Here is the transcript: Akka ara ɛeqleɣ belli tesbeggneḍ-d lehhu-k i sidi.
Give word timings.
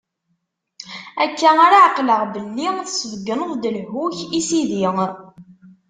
Akka 1.23 1.49
ara 1.65 1.79
ɛeqleɣ 1.87 2.21
belli 2.33 2.67
tesbeggneḍ-d 2.87 3.63
lehhu-k 3.75 4.17
i 4.37 4.41
sidi. 4.47 4.83